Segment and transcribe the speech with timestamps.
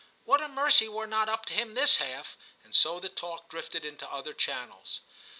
[0.15, 3.49] * What a mercy we're not up to him this half!' and so the talk
[3.51, 5.01] drifted into other channels.